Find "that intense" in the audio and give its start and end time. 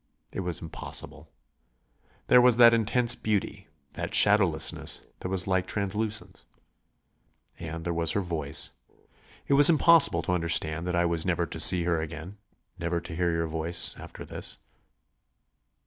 2.57-3.13